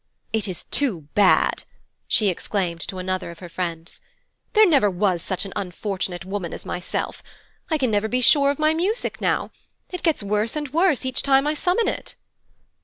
[0.33, 1.61] 'It is too bad!'
[2.07, 4.01] she exclaimed to another of her friends.
[4.53, 7.21] 'There never was such an unfortunate woman as myself.
[7.69, 9.51] I can never be sure of my music now.
[9.91, 12.15] It gets worse and worse each time I summon it.'